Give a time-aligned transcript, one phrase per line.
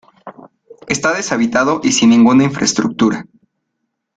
[0.87, 3.23] Está deshabitado y sin ninguna infraestructura.